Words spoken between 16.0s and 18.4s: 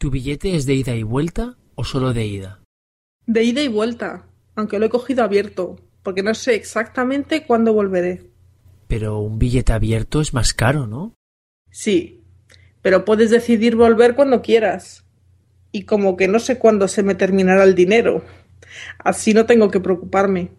que no sé cuándo se me terminará el dinero.